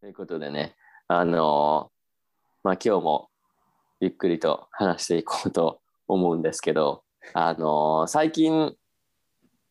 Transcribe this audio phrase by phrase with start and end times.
[0.00, 0.76] ということでね、
[1.08, 1.90] あの
[2.62, 3.28] まあ、今日も
[4.00, 7.02] ゆっくりと話していこうと思うんですけど、
[7.34, 8.74] あの最近、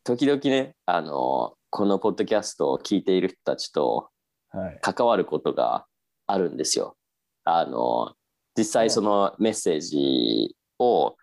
[0.04, 4.10] 時々ね、あのこのポッドキャストを聞いている人たちと
[4.50, 4.80] はい。
[4.82, 5.86] 関わることが
[6.26, 6.98] あるんですよ。
[7.46, 8.14] あの
[8.58, 11.16] 実際そのメッセージを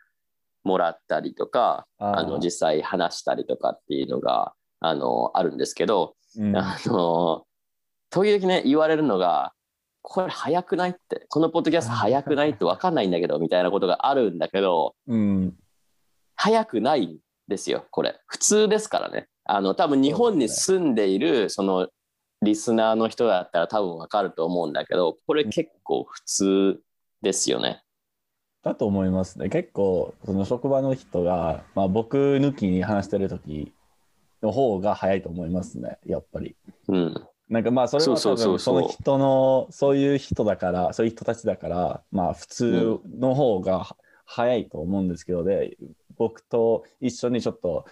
[0.62, 7.44] もらったりとか、あの実際話したりとかっていうのがあのあるんですけど、うんあの
[8.14, 9.52] 時々ね言われるのが
[10.02, 15.54] これ早くないってこのポッドキャスト早くないって分かんないんだけどみたいなことがあるんだけどうん。
[16.36, 17.18] 早くないん
[17.48, 21.88] ですよこれ普通ですからねあの多分日本に住んでいるその
[22.42, 26.80] リスナーの人だったら多分分かると思うんだけどこれ結構普通
[27.20, 27.82] ですよね。
[28.62, 29.50] だと思いますね。
[29.50, 33.74] 結構、その職場の人が、まあ、僕抜きに話してる時
[34.42, 36.56] の方が早いと思いますね、やっぱり。
[36.88, 45.76] うん、なんかまあそれは多分その人のそういう人だからそういう人たちだからまあ普通の方が早いと思うんですけどで
[46.16, 47.86] 僕と一緒にちょっと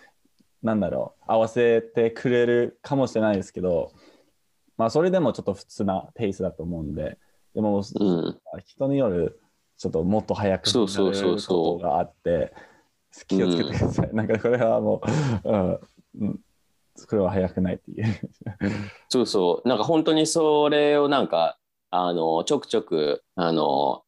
[0.64, 3.92] なんだろう合わせてくれるかもしれないですけど
[4.76, 7.16] まあそれでもちょっと普通なペースだと思うんで
[7.54, 9.40] でもうん、人による
[9.78, 11.78] ちょっともっと早くそうそうそうそう。
[11.78, 12.52] ことがあって
[13.28, 15.02] 気をつけてください、なんかこれはも
[15.44, 15.80] う、
[16.18, 16.40] うん
[16.98, 18.06] うん、これは早くないっていう。
[19.08, 19.68] そうそう。
[19.68, 21.58] なんか本当にそれをなんか
[21.90, 24.02] あのちょくちょくあの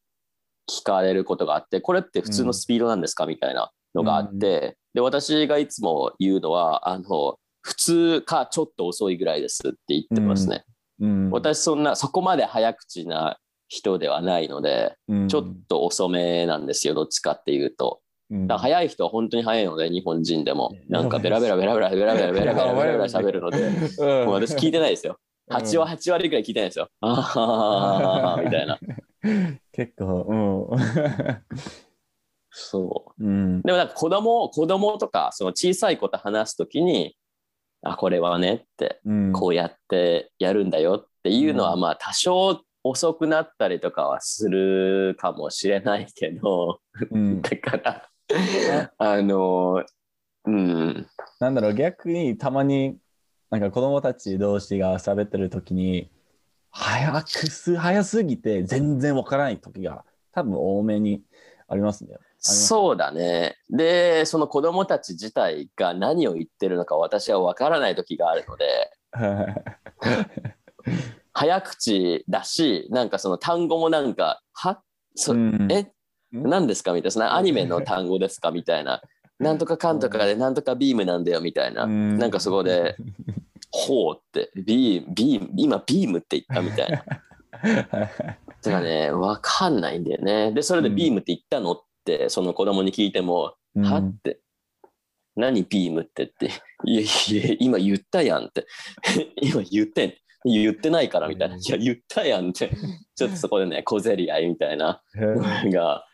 [0.71, 10.65] 聞かれることがあってこれって普通のスピードなんですか、みたいなのがあって、で私がいつも言うのはあの普通かちょっと遅いぐらいですって言ってますね、
[11.01, 11.31] うん。
[11.31, 13.39] 私そんなそこまで早口な
[13.69, 15.29] 人ではないのでうん。
[15.29, 17.99] ちょっと遅めなんですよどっちかっていうと。
[17.99, 18.04] うん
[18.47, 23.59] だ早い人は本当に早いので日本人でもうんなんかベラベラベラベラベラベラベラベラベラベラ喋るので
[23.99, 25.13] うんもう私聞いてないですよ。
[25.13, 26.89] うん8は8割ぐらい聞いてないですよ。
[27.03, 28.79] ああ、みたいな。
[29.73, 31.45] 結構、うん。
[32.51, 33.25] そう。
[33.25, 33.61] うん。
[33.63, 37.15] でもなんか子供、子供とか、その小さい子と話すときに、
[37.83, 48.09] あ、これはねって、うんこうやってやるんだよっていうのは、うんまあ多少遅くなったりとかはするかもしれないけど、うんだから、
[48.99, 49.85] あの、
[50.45, 51.07] うん、
[51.41, 52.99] なんだろう、逆にたまに、
[53.51, 56.11] なんか子供たち同士が喋ってる時に、
[56.71, 61.23] 早くす、早すぎて全然わからない時が多分多めに
[61.69, 62.17] ありますね。
[62.39, 63.57] そうだね。
[63.71, 68.91] で、その子供たち自体が何を言ってるのか私は分からない時があるので、
[71.33, 74.83] 早口だし、なんかその単語もなんか、は
[75.15, 75.94] そうんえうん
[76.35, 79.01] 何ですかみたいな、アニメの単語ですかみたいな、
[79.39, 82.19] なんとかかんとかでなんとかビームなんだよみたいな、うん。
[82.19, 82.97] なんかそこで、
[83.71, 87.05] ほうって、ビーム、ビーム、今ビームって言ったみたいな。
[88.63, 90.53] てかね、わかんないんだよね。
[90.53, 93.85] で、それでビームって言ったのって、その子供に聞いても、うん。
[93.85, 94.41] はって、
[95.37, 96.51] 何ビームってって、
[96.85, 98.67] いやいや、今言ったやんって、
[99.41, 100.15] 今言ってん、
[100.45, 102.71] 言ってないからみたいな、いや、言ったやんって、
[103.17, 106.07] ちょっとそこでね、小競り合いみたいなのが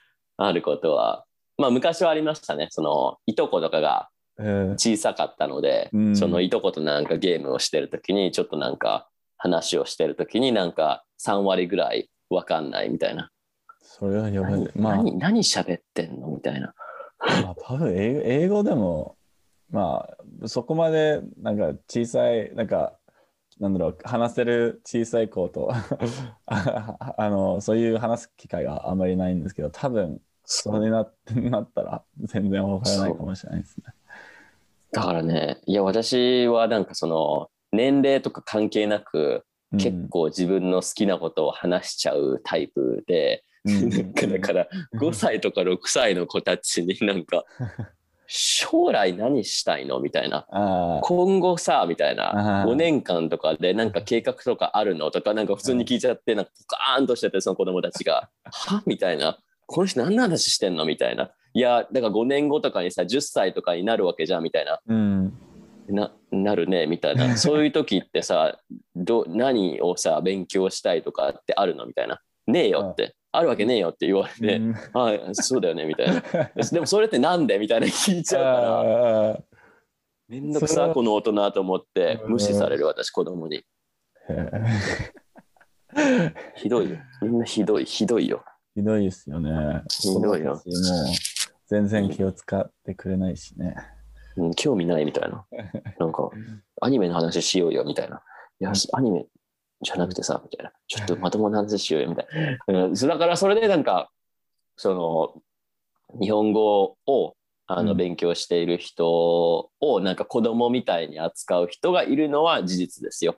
[0.47, 1.25] あることは、
[1.59, 4.09] まあ昔はありましたね、その、いとことかが
[4.39, 13.31] うん小さかったので、うんそのいとことなんかゲームをしてるときに、ちょっとなんか話をしてるときに、なんか3割ぐらいわかんないみたいな。
[13.83, 14.69] それはやばい何。
[14.77, 16.29] まあ、何何喋ってんの？
[16.29, 16.75] みたいな。
[17.43, 19.17] まあ、多分英語英語でも、
[19.71, 20.09] ま
[20.43, 22.95] あ、そこまでなんか小さい、なんか、
[23.59, 25.71] なんだろう、話せる小さい子と
[26.47, 30.21] あ あの、そういう話す機会があまりないんですけど、多分
[30.53, 33.85] それになってなったら全然わからないかもしれないですね。
[34.91, 39.45] だからね、いや、私はなんかその、年齢とか関係なく、
[39.79, 44.67] 結構自分の好きなことを話しちゃうタイプで、うん、 だから
[44.97, 47.45] 5歳とか6歳の子たちになんか、
[48.27, 50.47] 将来何したいのみたいな。
[50.51, 52.69] あ今後さ、みたいな、あー。
[52.69, 58.83] 5年間とかでなんか計画とかあるのとか、なんか普通に聞いちゃって、なんかポカーンとしてて、その子供たちが、は？
[58.87, 59.39] みたいな、
[59.73, 60.85] この人何の話してんの？
[60.85, 61.31] みたいな。
[61.55, 64.81] いや、だから5年後とかにさ、10歳とかになるわけじゃん、みたいな。
[64.85, 65.33] うん。
[65.89, 67.35] ななるねみたいな。
[67.39, 68.59] そういう時ってさ
[68.97, 71.87] ど何をさ勉強したいとかってあるの？
[71.87, 72.21] みたいな。
[72.49, 73.15] ねえよって。
[73.31, 73.43] あ。
[73.43, 74.75] るわけねえよって言われて、うん。
[74.93, 76.21] あそうだよねみたいな。
[76.73, 77.61] でもそれってなんで？
[77.61, 79.41] みたいな聞いちゃうから。
[80.27, 82.33] めんどくさこの大人と思ってうん。
[82.33, 83.63] 無視される私子供に。
[86.57, 86.97] ひどいよ。
[87.23, 88.45] みんなひどいひどいよ
[88.75, 89.83] ひどいですよね。
[89.89, 90.63] ひどいよもう
[91.67, 93.77] 全然気を使ってくれないしね。
[94.37, 95.47] うん、興味ないみたいな。
[95.99, 96.31] なんか、
[96.81, 98.23] アニメの話しようよみたいな。
[98.61, 99.27] いや、アニメ、
[99.83, 100.73] じゃなくてさ、みたいな。
[100.87, 102.27] ちょっとまともな話しようよ、みたい
[102.67, 102.89] な。
[102.89, 104.11] だからそれでなんか、
[104.77, 107.37] その、日本語を
[107.73, 113.37] あのうん勉強している人をなんか子供みたいに扱う人がいるのは事実ですよ、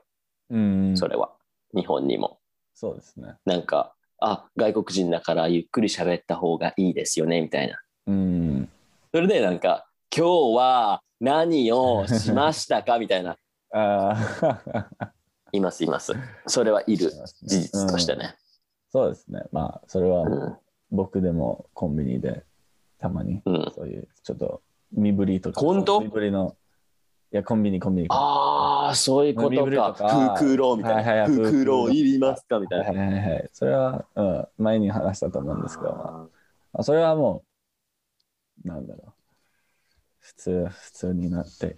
[0.49, 1.35] うん、それは。
[1.75, 2.39] 日本にも。
[2.73, 3.35] そうですね。
[3.45, 3.93] なんか、
[4.25, 7.77] あ、外国人だからゆっくり喋った方がいいですよね、みたいな。
[8.07, 8.69] うん。
[9.13, 9.85] それでなんか、
[10.15, 13.35] 今日は何をしましたか みたいな。
[13.73, 15.11] ああ。
[15.51, 16.13] います、います。
[16.47, 17.11] それはいる、
[17.43, 18.35] 事実としてね。
[18.91, 19.43] そうですね。
[19.51, 20.57] まあ、それはうん。
[20.89, 22.45] 僕でもコンビニで
[22.99, 23.71] たまにうん。
[23.75, 24.61] そういうちょっと
[24.93, 25.59] 身振りとか。
[25.59, 25.99] 本当？
[25.99, 26.55] 身振りの、
[27.33, 28.07] いや、コンビニ、コンビニ。
[28.11, 29.93] ああ、そういうことか。
[29.97, 31.11] とか袋みたいな。
[31.11, 32.59] はいはいはい袋いりますか？
[32.59, 32.85] みたいな。
[32.85, 33.49] はいはいはい。
[33.51, 36.29] それは、うん、前に話したと思うんですけど、ま
[36.73, 37.43] あ、それはも
[38.63, 39.13] う、なんだろう。
[40.19, 41.77] 普通、普通になって、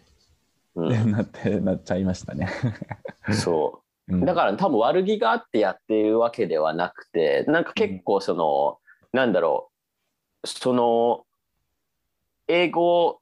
[0.76, 2.50] うん、なって、なっちゃいましたね。
[3.32, 4.18] そう う。
[4.18, 8.80] んだから多分悪気があってやっているわけではなくて、なんか結構その、
[9.14, 9.72] なんだろ
[10.44, 11.26] う、その、
[12.50, 13.22] 英語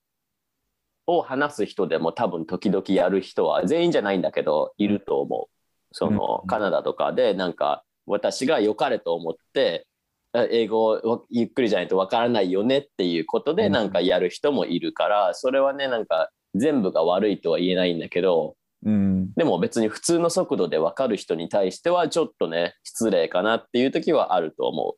[1.08, 5.54] を話す人でも多分時々やる人は全員じゃないんだけど、いると思う。
[5.92, 9.88] そのうんカナダとかでなんか私が良かれと思って、
[10.32, 18.56] あ英語をゆっくりじゃないとわからないよねっていうことでうんなんかやる人もいるから、それはね、なんか全部が悪いとは言えないんだけど、
[18.86, 19.34] うん。
[19.34, 24.96] でも別に普通の速度で分かる人に対してはちょっとね失礼かなっていう時はあると思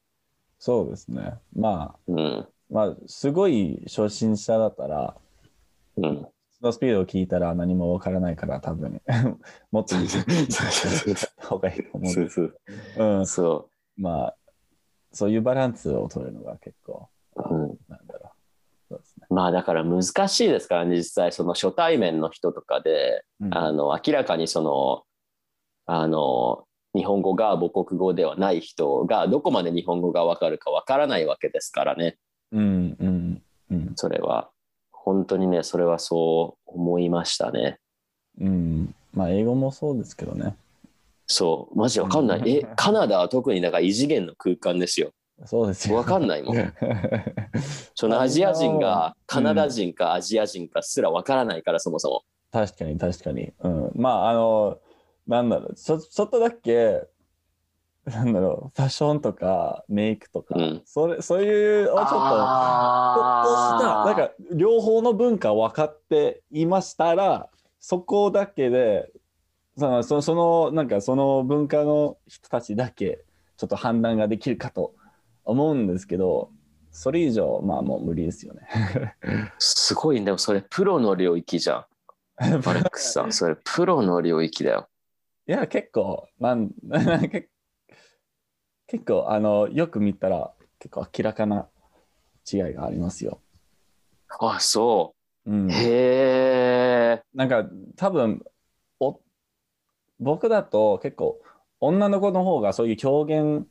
[0.59, 1.33] そうですね。
[1.55, 2.13] まあ、う。
[2.13, 2.47] うん。
[2.71, 5.15] まあ、すごい初心者だったら、
[5.97, 6.27] うん。
[6.51, 9.01] そのスピードを聞いたら何もわからないから多分
[9.71, 9.95] もっと
[11.41, 12.29] 方がいいと思うんそう。
[12.29, 12.55] そう。
[12.97, 14.35] うん、そまあ
[15.11, 17.41] そういうバランスを取るのが結構う。
[17.41, 17.77] うん。
[17.87, 18.35] なんだろう。
[18.89, 19.27] そうですね。
[19.29, 25.03] まあだから難しいですからね実際その初対面の人とかで、うんあの明らかにその
[25.87, 26.65] あの
[26.95, 32.17] 日本語が母国語ではない人がどこまで日本語が分かるか分からないわけですからね
[32.51, 34.49] うんうんうんそれは
[35.05, 37.77] 本当にねそれはそう思いましたね。
[38.41, 38.95] うん。
[39.13, 40.55] まあ英語もそうですけどね。
[41.27, 42.49] そうマジ分かんない。
[42.49, 45.11] えカナダは特になんか異次元の空間ですよ。
[45.45, 45.97] そうですよ。
[45.97, 46.55] 分かんないもん。
[47.93, 52.23] そのアジア人がカナダ人かアジア人かすら分からないからそもそも。
[52.51, 53.53] 確かに確かに。
[53.59, 53.91] うん。
[53.93, 54.79] まああの、
[55.27, 57.03] なんだろう、ちょちょっとだけ、
[58.05, 62.29] なんだろう、ファッションとかメイクとか、うんそれそういうをちょっと、ちょっとし
[63.79, 67.49] た、あなんか両方の文化分かっていましたら、
[67.79, 69.11] そこだけで、
[69.77, 73.25] そのそそのなんかその文化の人たちだけ
[73.57, 74.93] ちょっと判断ができるかと
[75.43, 76.51] 思うんですけど、
[76.91, 78.67] それ以上、まあもう無理ですよね。
[79.57, 81.85] すごいねでもそれプロの領域じゃん。
[82.37, 84.89] アレックスさんそれプロの領域だよ。
[85.47, 86.71] いや、結構、なん
[87.29, 87.49] 結
[88.87, 91.67] 結構、あの、よく見たら、結構明らかな
[92.51, 93.41] 違いがありますよ。
[94.39, 95.15] あそ
[95.45, 95.55] うう。
[95.55, 97.23] ん、へえ。
[97.33, 97.65] なんか、
[97.95, 98.43] 多分
[98.99, 99.19] お
[100.19, 101.41] 僕だと結構、
[101.79, 103.67] 女の子の方がそういう表現、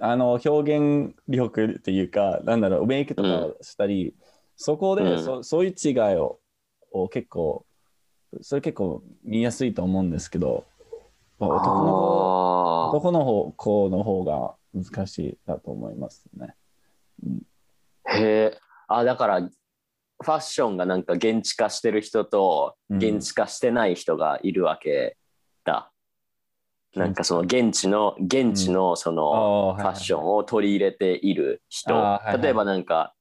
[0.00, 4.14] あの、表現力っていうか、なんだろう、メイクとかをしたり、
[4.56, 6.40] そこでうんそ、そういう違いを
[6.90, 7.66] を結構、
[8.40, 10.64] それ結構見やすいと思うんですけど、
[11.38, 12.27] まあ男の子
[12.88, 16.54] あ男の方子の方が難しいだと思いますね。
[17.24, 18.58] ーへえ。
[18.88, 22.98] あだからファッションがなんか現地化してる人とうん。
[22.98, 25.16] 現地化してない人がいるわけ
[25.64, 25.92] だ。
[26.94, 32.42] なんかその現地の現地のそのフファッションを取り入れている人、あーはいはい。
[32.42, 33.14] 例えばなんか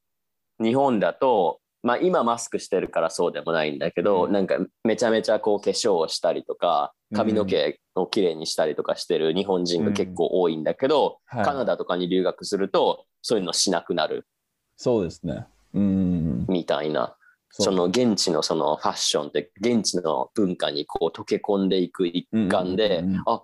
[0.59, 4.33] 日本だと、まあ、今マスクしてるからそうでもないんだけど、うん。
[4.33, 11.45] なんかめちゃめちゃこう化粧をしたりとか髪の毛をきれいにしたりとかしてる日本人が結構多いんだけど、はい。
[11.45, 14.27] カナダとかに留学するとそういうのしなくなる。
[14.75, 15.45] そうですね。
[15.73, 16.45] うん。
[16.49, 17.15] みたいな。
[17.57, 17.63] う。
[17.63, 23.43] その現地のそのファッションって現地の文化にこう溶け込んでいく一環で、うんうんうんあ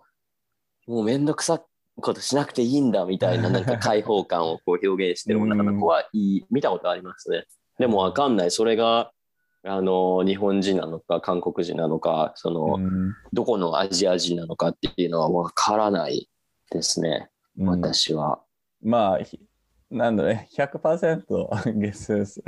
[0.85, 7.45] もうめんどくさいことしなくていいんだみたいななんか開放感をこう表現してる女の子はいい見たことありますね。
[7.79, 9.11] でもわかんないそれが
[9.65, 16.29] あの日本人なのか韓国人なのかその、うんどこのアジア人なのかっていうのはわからない
[16.71, 18.41] ですね、うん私は。
[18.81, 19.39] まあ、ひ
[19.93, 22.43] なんだね、100%ゲスす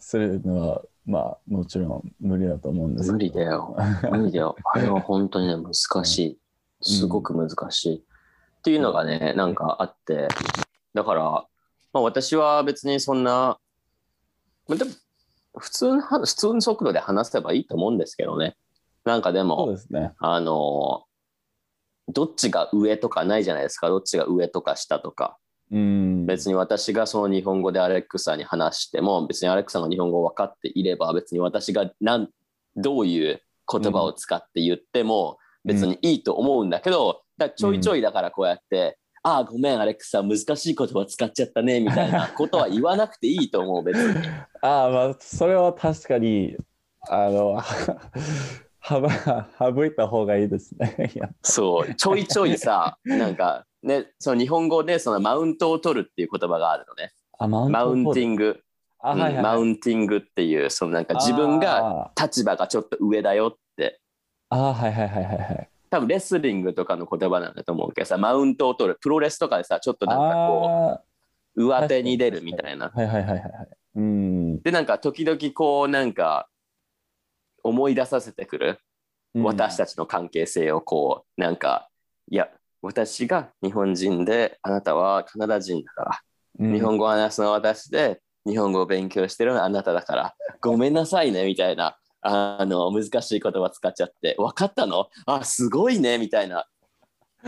[0.00, 3.76] するのは、まあ、もちろん無理だと思うんですけど無理だよ。
[4.10, 4.56] 無理だよ。
[4.74, 5.72] あれは本当にね、難
[6.04, 6.38] しい。
[6.82, 7.96] すごく難しい。
[7.98, 10.28] っていうのがね、なんかあって、
[10.92, 11.22] だから、
[11.92, 13.58] まあ、私は別にそんな、
[14.70, 14.90] まあでも
[15.58, 18.56] 普通の、普通の速度で話せばいいと思うんですけどね。
[19.04, 20.12] なんかでそうも、ですね。
[20.18, 21.04] あの、
[22.08, 25.38] どっちが上とかないじゃないですかどっちが上とか下とか
[25.72, 26.26] うん。
[26.26, 32.28] 別に私がその日本語でアレックサに話しても別にアレックサが日本語を分かっていれば別に私がなん
[32.76, 44.26] どういう言葉を使って言っても別にいいと思うんだけど、だからちょいちょいだからこうやって、ああごめんアレックサ難しい言葉使っちゃったねみたいなことは言わなくていいと思う別に。
[44.62, 46.56] ああ、まあ、それは確かに、
[47.08, 47.60] あの、
[48.82, 51.12] 省いた方がいいですね。
[51.42, 57.12] そうちょいちょいさなんかねその日本語でそのマウントを取るっていう言葉があるのね。
[57.38, 58.60] あマウンマウンティンング、
[59.00, 64.00] あ、はいはいはい、うんマウンティングっていうそのなんか自分があ立場がちょっと上だよって。
[64.50, 65.68] ーあー、はいはいはいはいはい。
[65.90, 71.00] 多分レスリングとかの言葉なんだと思うけどさマウントを取るプロレスとかでさちょっとなんかこあ
[71.56, 73.50] う上手に出るみたいなあ、はいはいはいはいはい。
[73.96, 74.62] うん。
[74.62, 76.48] でなんか時々こうなんか
[77.62, 78.78] 思い出させてくる
[79.34, 81.88] 私たちの関係性をこうなんか
[82.30, 82.48] いや
[82.82, 86.10] 私が日本人であなたはカナダ人だから、
[86.58, 95.08] うん日本語を話すのは私で日本語を勉強してるのはあなただからごめんなさいねみたいなあの難しい言葉使っちゃって分かったの？
[95.26, 96.66] あすごいねみたいな。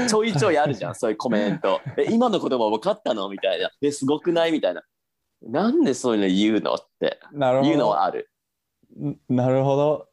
[0.08, 3.28] ちょいちょいあるじゃん そういうコメントえ今の言葉分かったの？
[3.28, 4.52] みたいなえすごくない？
[4.52, 4.82] みたいな
[5.42, 6.74] なんでそういうの言うの？
[6.74, 7.18] って。
[7.32, 7.70] なるほど。
[7.70, 8.30] いうのはある。
[8.98, 10.08] んなるほど。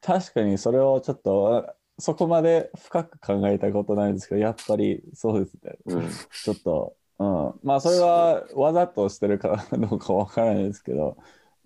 [0.00, 5.76] 確かにそれをちょっとそこまで深く考えたことないんですけど、やっぱりそうですね。
[5.86, 6.08] うん。
[6.08, 7.54] ちょっと、うん。
[7.62, 11.18] まあそれはわざとしてるかどうかわからないですけど、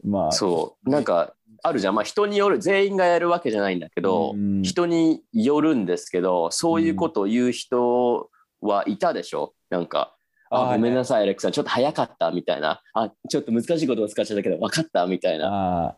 [0.02, 0.90] まあ、そう。
[0.90, 1.34] なんか
[1.66, 1.94] あるじゃん。
[1.94, 4.62] まあ人による全員がやるわけじゃないんだけど、うん。
[4.62, 8.30] 人によるんですけどそういうことを言う人
[8.60, 9.54] はいたでしょ？
[9.70, 10.14] なんか
[10.50, 11.52] あごめんなさいアレックさん。
[11.52, 12.82] ちょっと早かったみたいな。
[12.92, 15.46] あちょっと難しい言葉使っちゃったけど分かったみたいな。
[15.48, 15.96] ああ、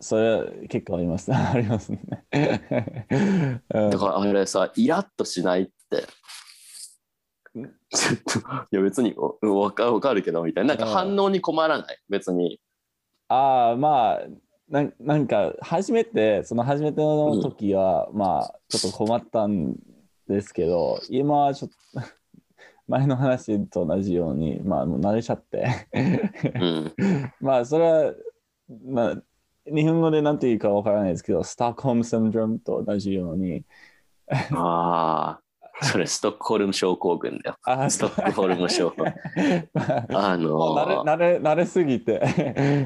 [0.00, 1.32] それ結構あります。
[1.34, 1.98] ありますね。
[3.72, 3.90] うん。
[3.90, 6.04] だからあれさイラッとしないって。
[7.54, 7.62] ちょ
[8.12, 8.38] っと
[8.70, 9.38] いや別にお
[9.72, 10.74] 分かるけどみたいな。
[10.74, 11.98] なんか反応に困らない？
[12.10, 12.60] 別に。
[13.28, 14.20] ああ、まあ、
[14.68, 19.76] なんなんか初めて、その初めての時は、まあ、ちょっと困ったん
[20.28, 22.00] ですけど、今はちょっと、
[22.88, 25.66] 前の話と同じように、まあ、もう慣れちゃって。
[26.54, 26.94] うん。
[27.40, 28.14] まあ、それは、
[28.84, 29.22] まあ、
[29.66, 33.64] 日本語で何て言うかわからないですけど、ストックホームシンドロームと同じように、
[34.52, 35.40] ああ
[35.84, 37.58] それストックホルム症候群だよ。
[37.64, 39.12] あストックホルム症 ま
[40.12, 42.20] ああのもう慣れ慣れ慣れすぎて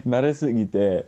[0.06, 1.06] 慣れすぎて、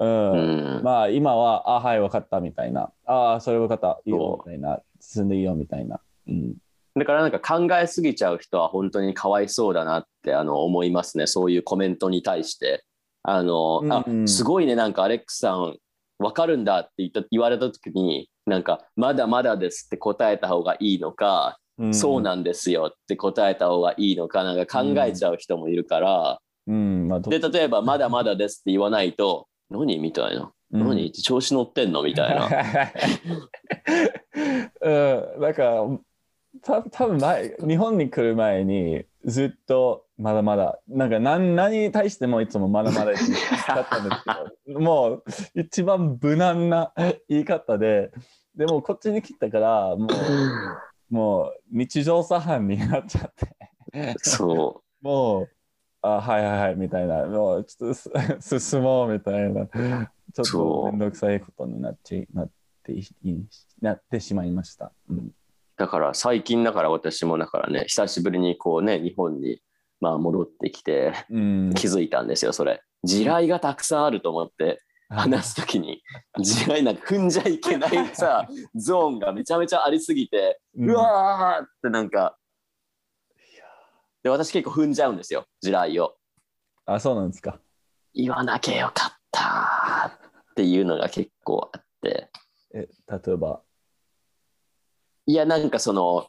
[0.00, 0.32] うん。
[0.32, 0.82] うん。
[0.82, 2.90] まあ今はあはい分かったみたいな。
[3.06, 4.00] ああそれ分かった。
[4.04, 4.80] いいよそみたいな。
[5.00, 6.54] 進んでいいよみたいな、うん、
[6.96, 11.26] だからなんか考えすぎちゃう人は本当にかわいそうだなってあの思いますね。
[11.26, 12.84] そういうコメントに対して。
[13.26, 14.28] あの、あうんうん。
[14.28, 15.76] すごいね、なんかアレックスさん
[16.18, 21.58] わかるんだって言った言われた時に、なんかまだまだですって答えた方がいいのか、
[21.92, 27.08] そうなんですよって答えた方がいいのか、なんか考えちゃう人もいるから、うん。
[27.08, 30.42] まあどで、例えばまだまだですって言わないと、何みたいな。
[30.72, 32.48] うん何調子乗ってんのみたいな。
[34.80, 35.86] うん、なんか
[36.62, 43.16] た多分前日本に来る前にずっとまだまだなんか何何に対してもいつもまだまだだっ
[43.88, 44.24] たんです
[44.66, 46.92] けど もう一番無難な
[47.28, 48.10] 言い方で
[48.54, 50.08] でもこっちに来たからもう
[51.14, 53.32] もう日常茶飯になっちゃっ
[53.92, 55.48] てそもう
[56.06, 57.24] あはいはいはいみたいな。
[57.24, 59.66] もうちょっとす進もうみたいな。
[59.66, 62.50] ちょっと面倒くさいことになっちなっ
[62.82, 63.02] てい
[63.80, 64.92] なってしまいました。
[65.08, 65.30] うん。
[65.78, 69.62] だから最近だから私もだからね久しぶりにこうね日本に
[70.00, 72.82] まあ戻ってきてうん、気づいたんですよそれ。
[73.02, 76.02] 地雷がたくさんあると思って話す時に。
[76.42, 78.46] 地雷なんか踏んじゃいけないさ
[78.76, 80.90] ゾーンがめちゃめちゃありすぎてうん。
[80.90, 82.36] うわーってなんか
[84.24, 86.16] で私結構踏んじゃうんですよ地雷を。
[86.86, 87.60] あ、そうなんですか。
[88.14, 90.18] 言わなきゃよかった
[90.50, 92.30] っていうのが結構あって。
[92.74, 93.60] え、例えば？
[95.26, 96.26] いやなんかその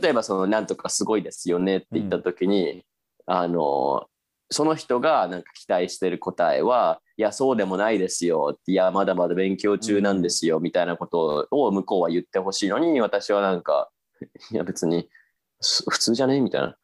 [0.00, 2.84] 例えばそのなんとかすごいですよねって言った時に、
[3.26, 4.06] あの
[4.50, 13.90] その人がなんか期待してる答えはいやそうでもないですよいやまだまだ勉強中なんですよみたいなことを向こうは言ってほしいのに私はなんか
[14.50, 15.08] いや別に
[15.60, 16.66] す普通じゃねみたいな。
[16.68, 16.76] あ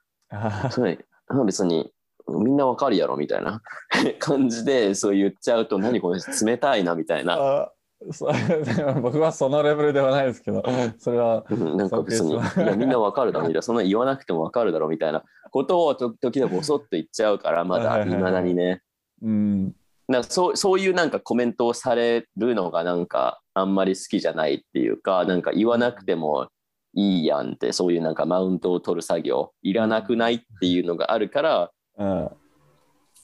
[0.70, 1.92] それあ別に
[2.28, 3.62] みんなわかるやろみたいな
[4.18, 7.72] 感じでそう言っちゃうと何これ冷たいなみたいな
[9.02, 10.64] 僕はそのレベルではないですけど、
[10.98, 11.44] それは。
[11.50, 18.82] うんなんか別に、いや、みんなわかるだろみたいな、そんな言わなくてもわかるだろみたいなことを と時々ボソッと言っちゃうから、まだ、はいまだにね。
[19.22, 19.74] うん。
[20.08, 26.48] なそうそういうなんかコメントをされるのがなんかあんまり好きじゃないっていうか、なんか言わなくても
[26.94, 32.30] いいやんって、そういうなんかマウントを取る作業、いらなくないっていうのがあるから、うん。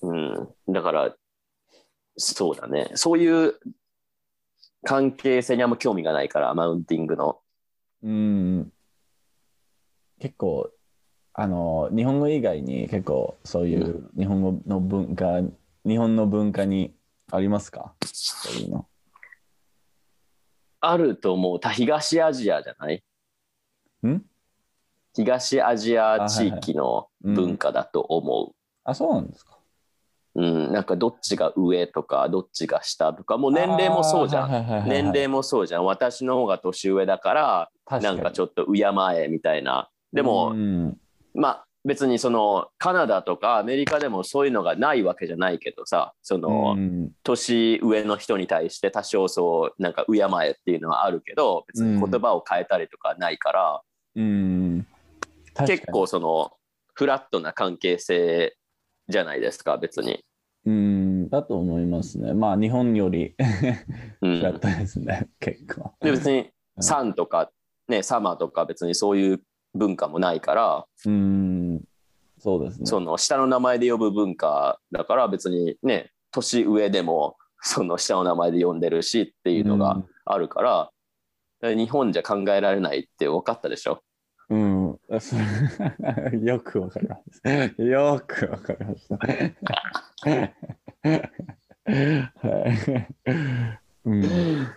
[0.02, 1.14] うん、だから、
[2.16, 2.90] そうだね。
[2.94, 3.54] そういう
[4.84, 7.40] 関係性にあんま興味がないから、マウンティングの。
[8.02, 8.72] うん。
[10.20, 10.70] 結構、
[11.34, 15.40] あの、日本語以外に結構そういう日本語の文化、
[15.84, 16.94] 日本の文化に
[17.30, 17.94] ありますか？
[18.04, 18.86] そういうの。
[20.80, 21.60] あると思う。
[21.60, 23.02] た東アジアじゃない？
[24.02, 24.22] ん？
[25.14, 29.58] 東アジア地域の文化だと思あ、そうなんですか。
[30.34, 30.42] う。
[30.42, 34.84] うん、なんかどっちが上とか、どっちが下とか、もう年齢もそうじゃん。
[34.84, 35.84] ん年齢もそうじゃん。
[35.86, 38.84] 私の方が年上だから、なんかちょっょっと敬
[39.14, 39.88] えみたいな。
[40.12, 40.96] でも、うん、
[41.34, 47.12] まあ別にそのカナダとかアメリカでもそういうのがないわけじゃないけどさ、その、うん。
[47.22, 53.82] 年上の人に対して多少そうなんか敬えっていうのはあるけど別に言葉を変えたりとかないから、
[54.16, 54.86] うん、
[55.66, 56.52] 結構その
[56.94, 58.56] フラットな関係性
[59.08, 60.24] じゃないですか別に。
[60.64, 62.34] うん、だと思いますね。
[62.34, 63.36] まあ、日本より
[64.22, 65.92] うん、だったですね、結構。
[66.00, 66.82] で別に「うん。
[66.82, 67.52] さん」とか
[67.86, 69.40] 「ね、サマー」とか別にそういう
[69.76, 71.80] 文化もないから、うん、
[72.38, 72.86] そうですね。
[72.86, 84.02] その下の名前で呼ぶ文化だから別にね年上でもその下の名前で呼んでるしっていうのがあるから、日本じゃ考えられないって分かったでしょ？
[84.48, 84.98] うん、
[86.44, 87.42] よくわかります。
[87.82, 89.16] よくわかりました。
[89.16, 90.54] はい。
[94.04, 94.68] うん、だ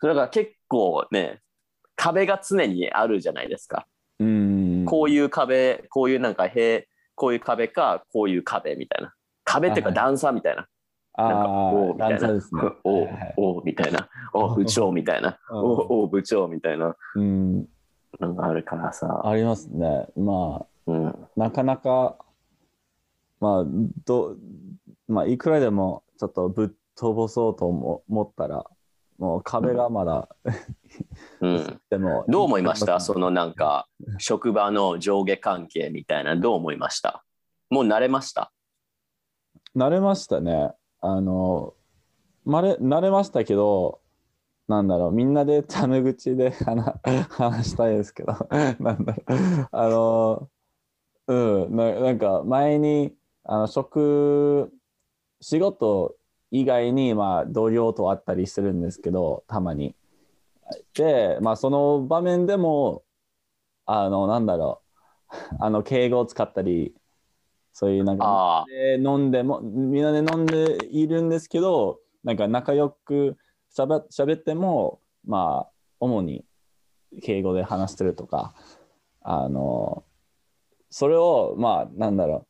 [0.00, 1.40] から結構ね
[1.96, 3.97] 壁が常にあるじゃないですか、うん、
[4.88, 9.12] こういう壁こういうなんかへこういう壁かこういう壁みたいな。
[9.44, 10.66] 壁っていうか段差みたいな。
[11.16, 12.18] なんかあおうみたいな。
[12.18, 12.62] 段差ですね。
[12.84, 14.08] おうはいはいおうみたいな。
[14.32, 15.38] おう部長みたいな。
[15.50, 16.94] おうおう部長みたいな。
[17.16, 17.66] うん、
[18.20, 20.06] のがあるからさ、ありますね。
[20.16, 22.16] まあ、うん、なかなか、
[23.40, 23.64] まあ、
[24.04, 24.36] ど
[25.06, 28.64] まあ、いくらでもちょっとぶっ飛ばそうと思思ったら、
[29.18, 30.28] もう壁がまだ、
[31.40, 33.00] うん、でも、どう思いました？
[33.00, 37.24] そのなんか職場の上下関係みたいなどう思いました？
[37.68, 38.52] もう慣れました？
[39.76, 40.72] 慣れましたね。
[41.00, 41.74] あの、
[42.44, 44.00] まれ慣れましたけど、
[44.68, 46.94] なんだろう、みんなでタメ口で 話
[47.28, 48.34] 話したいですけど、
[48.80, 50.48] なんだろう、あの、
[51.26, 51.34] う
[51.68, 54.72] ん、ななんか前に、あの職、
[55.40, 56.16] 仕事
[56.50, 59.94] 以外に、まあ、同僚と会ったりするんですけど、たまに。
[60.94, 63.02] で、まあ、その場面でも、
[63.86, 64.82] あの、なんだろ
[65.30, 66.94] う、 あの、敬語を使ったり、
[67.78, 68.64] そういうなんか、
[68.98, 73.36] 飲んでもみんなで飲んでいるんですけどなんか仲良く
[73.70, 76.44] しゃべ喋ってもまあ主に
[77.22, 78.52] 敬語で話してるとか
[79.22, 80.02] あの
[80.90, 82.47] それをまあなんだろう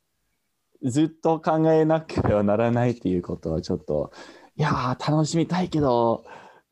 [0.85, 4.13] ずっと考えなければならないっていうことはちょっと
[4.57, 6.25] いやー楽しみたいけど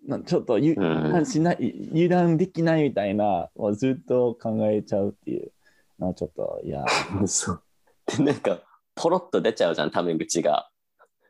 [0.06, 0.84] なちょっとゆうん。
[0.98, 5.52] 油断しない油断できないみたいなもうずっと考えちゃうっていう
[5.98, 6.84] のはちょっといや
[7.26, 7.62] そう。
[8.16, 8.60] でなんか
[8.94, 10.68] ポロッと出ちゃうじゃんタメ口が。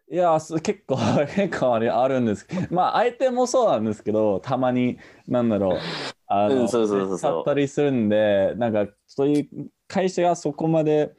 [0.09, 0.97] いやす結構
[1.35, 2.47] 結構あれあるんです。
[2.71, 5.79] まあ相手もそうなんですけどたまになんだろう
[6.29, 7.19] あの、うんそうそうそうそう。
[7.19, 11.13] 去ったりするんでなんかそういう会社がそこまで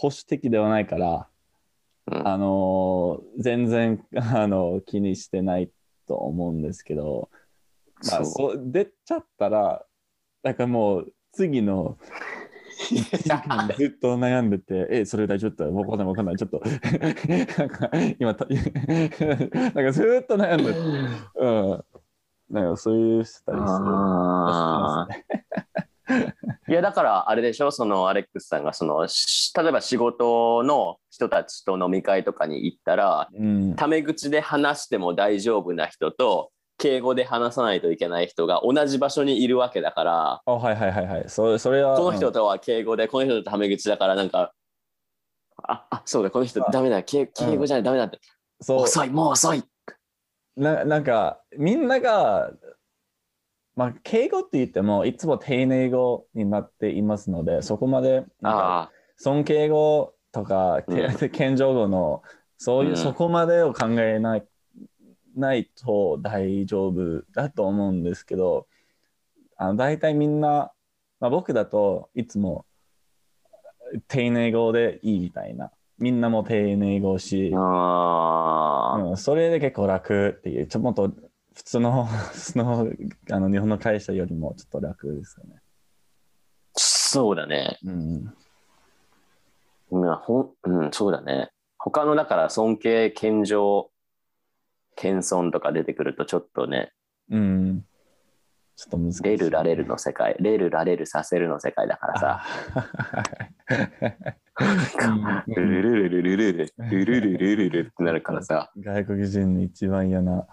[0.00, 1.28] 保守的ではないから、
[2.06, 2.26] うん。
[2.26, 4.02] あの全然
[4.34, 5.70] あの気にしてない
[6.08, 7.28] と思うんですけど、
[8.10, 8.62] まあ、そう。
[8.72, 9.84] 出ちゃったら
[10.42, 11.98] なんかもう次の
[12.90, 16.62] 1時間ずっと悩んでて、え、それ大丈夫だわかんないわかんない、ちょっと、
[17.58, 20.78] なんか今た、 なんかずっと悩んでて、
[21.36, 21.84] うん。
[22.48, 23.68] なんかそういうしたりする。
[26.80, 27.70] だからあれでしょ？
[27.70, 41.24] そのアレックスさんがそのし例えば仕事の人たちと飲み会とかに行ったらうん、タメ口で話しても大丈夫な人と敬語で話さないといけない人が同じ場所にいるわけだからあ、はいはいはいはい。
[41.28, 44.52] それそれは、この人とは敬語でこの人とタメ口だからなんか
[45.62, 48.16] ああそうだこの人ダメだ敬敬語じゃないダメだって。
[48.16, 48.64] うん。
[48.64, 48.82] そう。
[48.84, 49.62] 遅いもう遅い。
[50.56, 52.50] ななんかみんなが、
[53.80, 61.30] まあ、敬語って言ってもいつも丁寧語になっていますのでそこまでなんかあ尊敬語とか、うん。
[61.30, 62.22] 謙譲 語の
[62.58, 64.46] そういう、うんそこまでを考えない
[65.34, 68.66] ないと大丈夫だと思うんですけど
[69.56, 70.72] あの大体みんな、
[71.18, 72.66] まあ、僕だといつも
[74.08, 75.72] 丁寧語でいいみたいな。
[75.98, 80.66] みんなも丁寧語し、うん、それで結構楽っていう。
[80.66, 81.12] ちょっと
[81.54, 82.92] 普通の、 普通の
[83.30, 85.60] あの日本の会社よりもちょっと楽ですよね。
[86.76, 87.78] そうだね。
[87.84, 88.34] うん。
[89.90, 91.50] まあ、ほん、うん、そうだね。
[91.78, 93.90] 他の、だから尊敬、謙譲、
[94.96, 96.92] 謙遜とか出てくるとちょっとね、
[97.30, 97.84] うん。
[98.76, 99.22] ちょっと難しい。
[99.24, 102.42] レルラレルの世界、レルラレルさせるの世界だからさ、
[104.98, 110.46] あルルルルルルルルルルルルルルってなるからさ、外国人に一番嫌な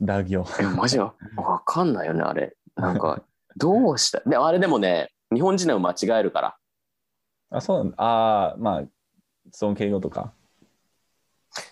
[0.00, 0.44] ラ行。
[0.60, 0.98] え、マジ？
[0.98, 2.56] わわかんないよね、あれ。
[2.76, 3.22] なんか、
[3.56, 4.20] どうした？
[4.28, 6.56] であれでもね、日本人でも間違えるから。
[7.50, 7.96] あ、そうなんだ。
[7.98, 8.82] ああ、まあ、
[9.52, 10.32] 尊敬語とか。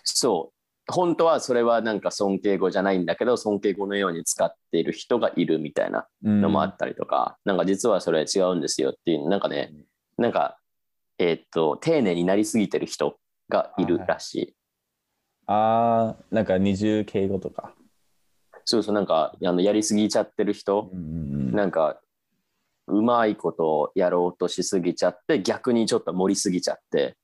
[0.03, 0.55] そう。
[0.91, 9.73] 本当はそれはなんか尊敬語じゃないんだけど、尊敬語のように使っている人がいるみたいなうんのもあったりとか、なんか実はそれ違うんですよっていう、なんかね、
[10.17, 10.59] なんか、
[11.17, 13.17] えーっと、丁寧になりすぎてる人
[13.49, 14.55] がいるらしい。
[15.47, 17.73] ああ、なんか二重敬語とか。
[18.65, 22.01] そうそう、なんか、あのやりすぎちゃってる人、うんうんなんか、
[22.87, 27.15] うまいことをやろうとしすぎちゃって、逆にちょっと盛りすぎちゃって、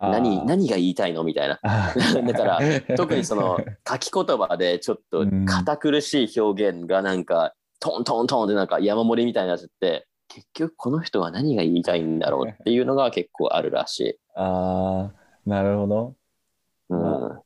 [0.00, 1.58] 何、何が言いたいのみたいな。
[1.62, 2.60] だから
[2.96, 14.18] 特にその書き言葉でちょっと堅苦しい表現がなんかトントントンってなんか山盛りみたいになっちゃって結局この人は何が言いたいんだろうっていうのが結構あるらしい。
[14.36, 15.12] ああ、
[15.44, 16.14] なるほど。
[16.88, 17.40] うん、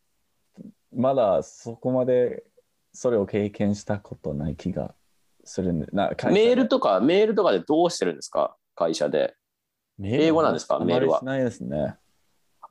[0.93, 2.45] まだそこまで
[2.95, 4.95] それを経験したことない気が
[5.45, 5.87] するんで。
[5.93, 8.57] なメールとかメールとかでどうしてるんですか？
[8.75, 9.35] 会社で。
[10.01, 10.79] 英語なんですか？
[10.79, 11.97] メールはしないですね。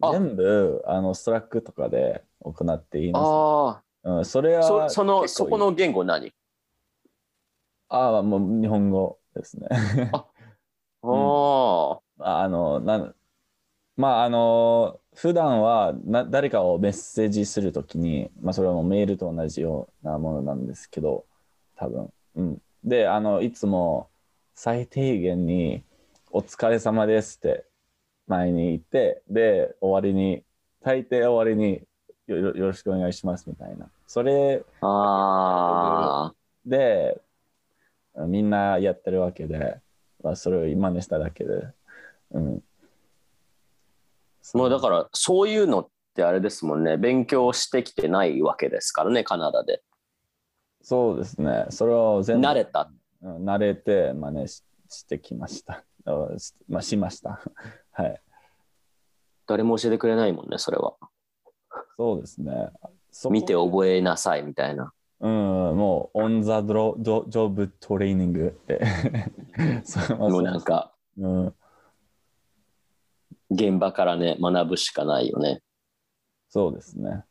[0.02, 3.22] あ全部あのストラックとかで行っていいんです。
[3.22, 6.34] あうん、それあはそそのそこの言語何？
[7.90, 9.68] ああ、もう日本語ですね。
[10.14, 10.26] あ
[11.04, 12.02] あ、
[12.42, 13.16] あの、なん
[13.96, 21.26] まあ、あの、普段はな誰かをメッセージするときに、まあ、それはもうメールと同じようなものなんですけど、
[21.76, 22.14] 多分。
[22.36, 22.62] うん。
[22.84, 24.10] で、あの、いつも
[24.56, 25.84] 最低限に、
[26.32, 27.66] お疲れ様ですって
[28.28, 30.44] 前に言って、で、終わりに、
[30.82, 31.82] 大抵終わりに
[32.28, 33.90] よよよろしくお願いしますみたいな。
[34.08, 37.22] それああ、で、
[38.28, 39.80] みんなやってるわけで、
[40.24, 41.68] まあ、それを真似しただけで。
[42.32, 42.64] うん。
[44.54, 49.82] もうだからそういうのってあれですもんね勉強してきてないわけですからねカナダで
[50.84, 51.66] そうですね。
[51.70, 55.84] それを全部慣れたうん慣れて真似ししてきました。
[56.06, 57.42] あ しまあ、しました。
[57.92, 58.22] はい。
[59.48, 60.96] 誰も教えてくれないもんねそれは
[61.98, 62.70] そうですね。
[63.30, 65.32] 見て覚えなさいみたいなうん、
[65.78, 68.82] もう、オン・ザ・ドロジョジョブ・トレーニングで。
[69.86, 71.56] そうもうなんかうん、
[73.54, 75.62] 現場からね学ぶしかないよね。
[76.50, 77.24] そうですね。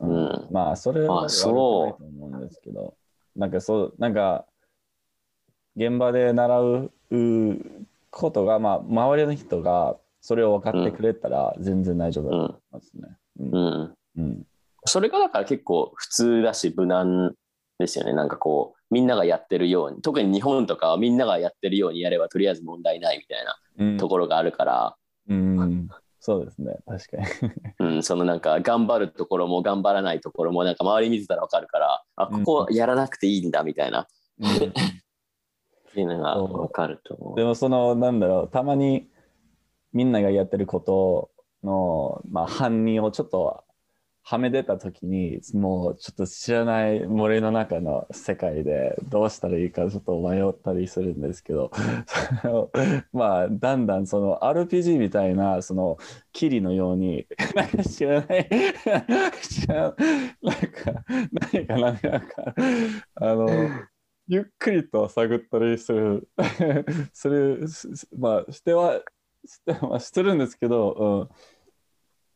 [0.00, 0.48] うん。
[0.50, 2.94] まあ、それはあそくないと思うんですけど、
[3.36, 4.46] なんかそう、なんか、
[5.76, 6.92] 現場で習う
[8.10, 13.16] ことが、まあ、周りの人がそれを分かってくれたら全然大丈夫だと思いますね。
[13.38, 13.50] うん。
[13.50, 13.94] うん。
[14.18, 14.46] うん。
[14.84, 17.34] それがだから結構普通だし無難
[17.78, 18.12] ですよね。
[18.12, 23.96] なんかこうみんながやってるように特に日本とかはみんながやってるようにやればとりあえず問題ないみたいなうん。
[23.96, 24.96] ところがあるから、
[25.30, 25.88] うん、
[26.18, 27.52] そうですね、確かに。
[27.96, 34.06] うん、そのなんか頑張るところも頑張らないところもなんか周り見てたら分かるからあここやらなくていいんだみたいな、
[34.40, 37.36] っていうのが分かると思う。
[37.36, 39.08] でもそのなんだろうたまに
[39.92, 41.30] みんながやってること
[41.64, 43.64] の、まあ、犯人をちょっと
[44.22, 51.70] はめ出た時にもうちょっと知らない森の中の世界でどうしたらいいかちょっと迷ったりするんですけど
[53.12, 55.96] まあだんだんその RPG みたいなその
[56.32, 58.48] 霧のようになんか知らない
[59.42, 61.04] 知らなんか
[61.52, 62.54] 何か何か
[63.14, 63.48] あの
[64.28, 66.28] ゆっくりと探ったりする
[67.12, 67.66] する
[68.16, 69.02] まあしては
[69.44, 71.28] して,、まあ、してるんですけど、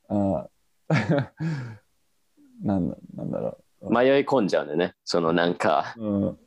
[0.09, 0.49] うん、あ
[2.62, 4.94] なんだなんだろ迷い込んじゃうんでね。
[5.05, 6.38] そのなんかう、うん、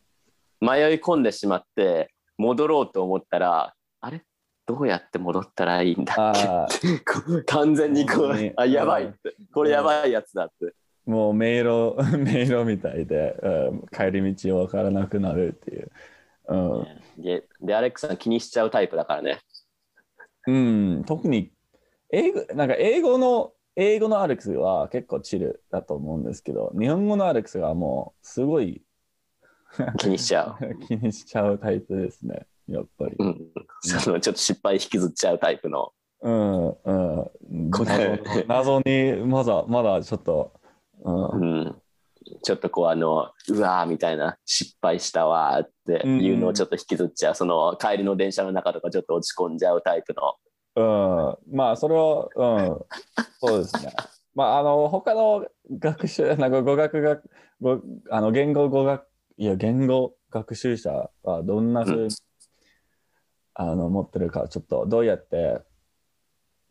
[0.62, 4.23] 迷い込んでしまって戻ろうと思ったらあれ？
[4.65, 7.00] どうやって戻ったらいいんだっあけ
[7.45, 9.36] 完全にこうあやばいって。
[9.54, 10.73] これやばいやつだって。
[11.06, 15.91] もう迷路 迷路みたいで、うん、帰り道わからなくなるっていう、
[16.50, 16.56] う
[17.17, 17.23] ん。
[17.23, 19.39] ででアレックさん気にしちゃうタイプだからね。
[20.47, 21.52] うん、特に
[22.10, 28.82] 英語なんか英語の英語のアレックスは結構チルだと思うんですけど日本語のアレックスはもうすごい
[30.00, 33.16] 気にしちゃ 気にしちゃうタイプですねやっぱり。
[33.18, 35.94] う、うん、そのちょっと失敗引きずっちゃうタイプの。
[36.22, 37.70] うんうん。
[37.70, 40.54] 謎謎にまだまだちょっと、
[41.04, 41.30] うん。
[41.30, 41.82] うん、
[42.42, 50.36] ちょっとこうあのうわーみたいな失敗したわーっていうのをちょっと引きずっちゃう、その帰りの電車の中とかちょっと落ち込んじゃうタイプの
[50.78, 50.82] う
[51.54, 52.86] ん、まあそれは、うん、
[53.40, 53.94] そうですね。
[54.36, 59.04] まああの他の学習なんか語学学語あの言語語学
[59.38, 62.10] いや言語学習者はどんなふうに、うん
[63.60, 65.62] あの持ってるかちょっとどうやって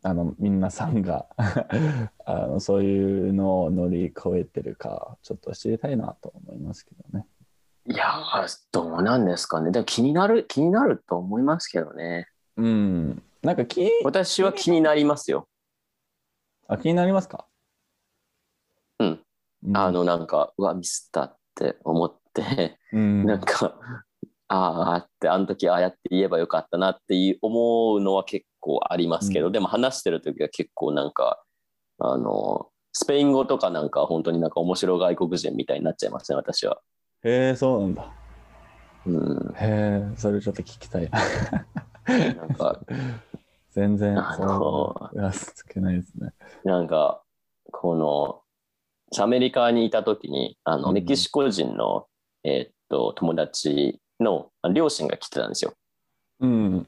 [0.03, 1.27] あの皆さんが
[2.25, 7.27] あのそういうのを乗り越えてるかちょっと知りたいなと思いますけどね。
[7.87, 13.23] いやーどうなんですかねでも気になる気になると思いますけどねうん。
[13.47, 15.47] なんか気私は気になりますよ
[16.67, 17.47] あ気になりますか？
[18.99, 19.23] うん。
[19.73, 23.79] あ、のなんかうわミスったって思ってうん、なんか、
[24.49, 31.41] ああって、あの時ああやって言えばよかったなっていう思うのは結構ありますけど、うんでも話してる時は結構なんか、
[31.99, 36.81] あの、スペイン語とかなんか本当になんか面白外国人みたいになっちゃいますね、私は。
[37.23, 38.11] へえそうなんだ。
[39.05, 39.55] うん。
[39.55, 41.09] へえそれちょっと聞きたい。
[42.07, 42.79] なんか、
[43.77, 46.31] 全然あのそうやつけないですね。
[46.63, 47.21] なんか、
[47.71, 52.07] この、アメリカにいた時に、あの、うんメキシコ人の、
[52.43, 55.75] えーっと、友達のあ両親が来てたんですよ。
[56.39, 56.87] うん。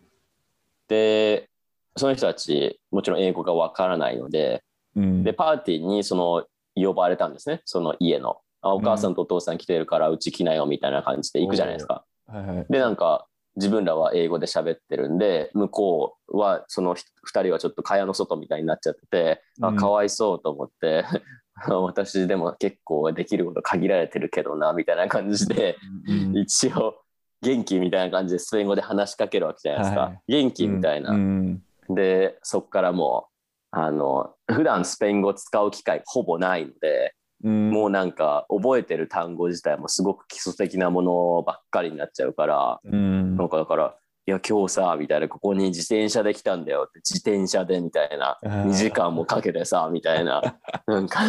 [0.88, 1.47] で、
[1.95, 4.63] その人たち、もちろん英語がわからないので、
[4.95, 8.39] うん、で、パーティーにその呼ばれたんですね、その家の。
[8.62, 12.04] あお母さんとお父さん来てるからうち来なよみたいな感じで行くじゃないですか。
[12.25, 12.65] はいはい。
[12.67, 17.00] で、なんか自分らは英語で喋ってるんで、向こうはその2
[17.44, 21.06] 人はちょっと蚊帳の外みたいになっちゃってて、あ、うんかわいそうと思って、
[21.68, 26.96] 私でも結構できること限られてるけどな、みたいな感じで、うん一応
[27.42, 30.02] 元気みたいな感じでスペイン語で話しかけるわけじゃないですか。
[30.02, 31.12] はい元気みたいな。
[31.12, 33.40] うんでそこからもう
[33.72, 37.12] あの普段スペイン語使う機会ほぼないので、うん、
[37.43, 43.95] もうなんか覚えてる単語自体もすごく基礎的なものばっかりになっちゃうから、うん、なんかだから
[44.28, 51.21] 「いや今日さ」みたいな「ここに自転車で来たんだよ」って自転車でみたいなあー2時間もかけてさみたいななんか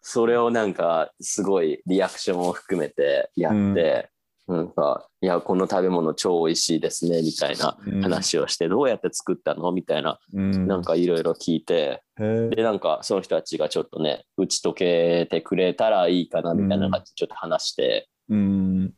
[0.00, 4.10] それをなんかすごいリアクションを含めてやって、
[4.48, 9.70] なんか「いやこの食べ物超美味しいですね」みたいな話をして、どうやって作ったの？
[9.70, 18.92] みたいなうん、なんかいろいろ聞いて、で、なんかその人たちがちょっとね、打ち解けてくれたらいいかなみたいな感じでちょっと話して、うん、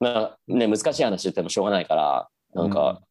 [0.00, 3.02] まあね、難しい話言ってもしょうがないから、なんか、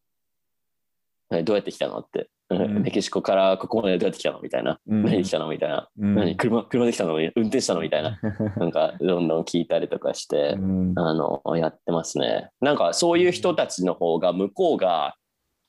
[1.32, 1.98] えどうやって来たの？
[2.00, 2.82] って、ん。
[2.82, 5.04] メキシコからここまでどうやって来たのみたいな、うん。
[5.04, 6.14] 何で来たのみたいな、うん。
[6.14, 8.18] 何車車で来たの運転したのみたいな、
[8.56, 10.92] なんかどんどん聞いたりとかしてう、ん。
[10.96, 12.50] あの、やってますね。
[12.60, 15.16] なんかそういう人たちの方が向こうが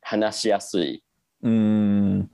[0.01, 1.03] 話しやすい。
[1.43, 2.29] うん、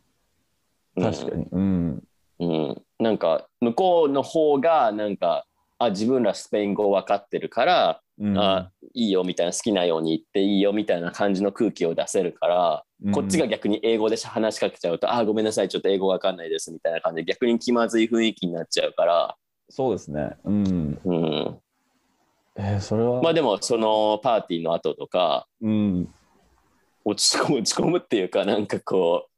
[0.95, 1.03] うん。
[1.03, 1.45] 確かに。
[1.51, 2.03] うん、
[2.39, 5.45] うん、なんか向こうの方がなんか
[5.77, 19.35] あ自分らスペイン語分かってるから、うん、あいいよみたいな好きなように言っていいよみたいな感じの空気を出せるから、こっちが逆に英語で話しかけちゃうとあごめんなさいちょっと英語分かんないですみたいな感じで逆に気まずい雰囲気になっちゃうから、
[19.69, 20.35] そうですね。
[20.43, 20.99] うん。
[21.03, 21.59] うん、
[22.57, 26.09] えー、それは、まあでもそのパーティーの後とかうん、
[27.05, 29.31] 落ち込む 落ち込むっていうかなんかこう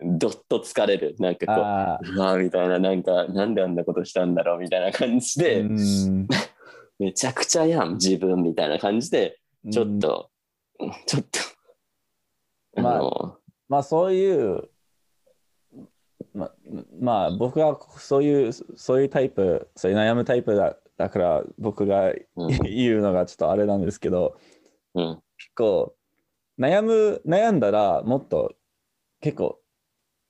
[0.00, 1.16] どっと疲れる。
[1.18, 6.28] なんかこうあうわーみたいななんかなんであんなことしたんだろうみたいな感じーで、うん。
[7.00, 9.38] めちゃくちゃやん自分みたいな感じで
[9.70, 10.30] ちょっと、
[11.06, 11.57] ちょっと
[12.82, 13.38] まあの
[13.68, 14.68] まあそういう、
[16.34, 16.50] ま
[17.00, 22.48] まあ僕はそういうそういうタイプ、そういう悩むタイプだだから僕がうん。
[22.64, 24.36] 言うのがちょっとあれなんですけど、
[24.94, 25.22] うん。
[25.38, 25.94] 結構
[26.58, 28.54] 悩む悩んだらもっと
[29.20, 29.60] 結構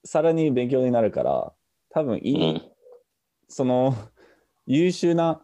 [0.05, 1.53] さらに勉強になるから
[1.91, 2.63] 多分ういい、ん。
[3.49, 3.95] その
[4.67, 5.43] 優秀な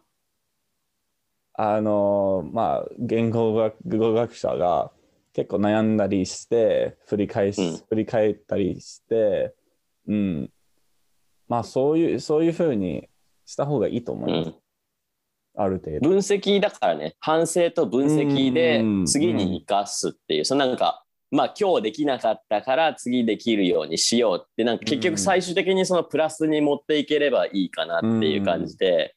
[1.53, 4.91] あのまあ言語学語学者が
[5.35, 7.77] 結構悩んだりして振り返し、うん。
[7.89, 9.53] 振り返ったりして
[10.07, 10.49] うん。
[11.49, 13.09] まあそういうそういうふうに
[13.45, 14.47] した方がいいと思います、
[15.57, 15.61] うん。
[15.61, 16.09] ある程度。
[16.09, 17.15] 分析だからね。
[17.19, 29.15] 反省と分析でうん次に生かすっていう、そのなんかまあ今日できなかったから次できるようにしようってなんか結局最終的にそのプラスに持っていければいいかなっていう感じで、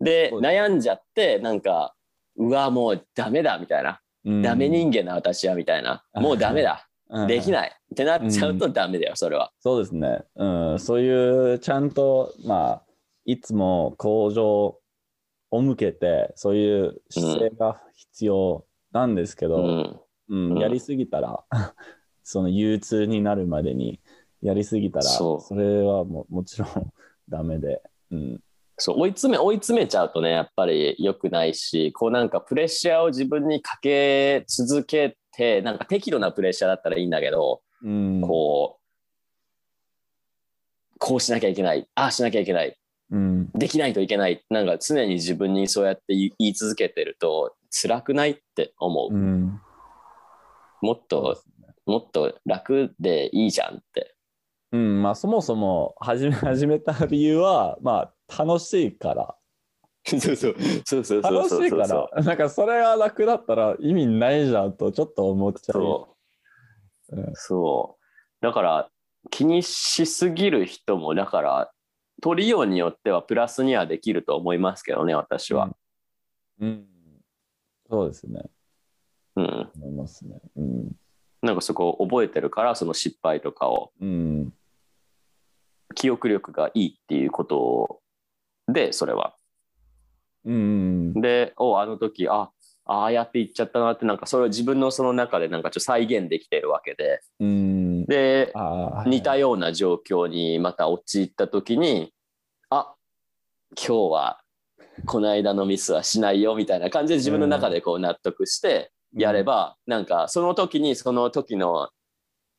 [0.00, 1.94] で悩んじゃってなんか
[2.38, 3.96] うわもうダメだみたいな、うん
[4.42, 6.04] ダメ人間な私はみたいな。
[6.14, 6.88] もうダメだ。
[7.26, 7.72] できいない。
[7.92, 9.52] ってなっちゃうとダメだよそれは。
[9.60, 12.82] そうですね、うん、そういうちゃんとまあ
[13.24, 14.78] いつも向上
[15.50, 20.00] を向けてそういう姿勢が必要なんですけど、うん。
[20.28, 20.50] うん。
[20.52, 20.58] うん。
[20.58, 21.42] やりすぎたら
[22.22, 24.00] その憂鬱になるまでに
[24.42, 26.92] やりすぎたらそれはももちろん
[27.28, 28.42] ダメで、うん、
[28.78, 38.20] そう追い詰め追い詰めちゃうとねやっぱり良くないしこうなんかプレッシャーを自分にかけ続けてなんか適度なプレッシャーだったらいいんだけど、うん。
[38.20, 42.76] こうこうしなきゃいけないああしなきゃいけない
[43.10, 43.50] うん。
[43.52, 49.60] できないといけないなんか常に自分にそうやって言い続けてると辛くないって思う、うん。
[50.82, 51.42] もっと
[51.86, 54.14] もっと楽でいいじゃんって
[54.70, 59.34] うん、まあそもそも始め始めた理由は、まあ楽しいから。
[60.04, 60.36] そうそう
[60.84, 62.22] そうそう楽しいから。
[62.22, 65.72] なんかそれが楽だったら意味ないじゃんとちょっと思っちゃう。
[65.72, 66.16] そ
[67.12, 68.04] ううんそう。
[68.40, 68.90] だから
[69.30, 71.72] 気にしすぎる人もだから
[72.22, 75.70] 取りようによってはプラスにはできると思いますけどね私は。
[76.60, 76.86] うん。
[77.90, 78.42] そうですね。
[79.36, 79.70] うん。
[79.76, 80.40] 思いますね。
[80.56, 80.96] うん。
[81.42, 84.52] なんかそこを覚えてるからその失敗とかをうん。
[85.94, 88.00] 記憶力がいいっていうこと
[88.68, 89.34] でそれは。
[90.44, 91.14] うん。
[91.14, 92.50] でおあの時あ
[92.84, 97.20] ああやって言っちゃったなってなんかそれを自分のその中でなんかちょっと再現できてるわけで。
[97.40, 98.04] うん。
[98.06, 102.12] であー似たような状況にまた陥った時に
[102.70, 102.94] あ
[103.76, 104.40] 今日は
[105.06, 111.88] この間のミスはしないよみたいな感じで自分の中でこう納得してやれば、なんかその時にその時の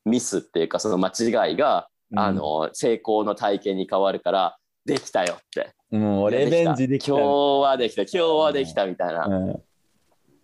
[0.04, 1.08] ミスっていうかその間
[1.48, 7.12] 違いが、うんあの成功の体験に変わるからできたよってもうレベンジできた。
[7.12, 7.26] 今日
[7.62, 8.02] はできた。
[8.02, 9.62] 今日はできたみたいな、うん。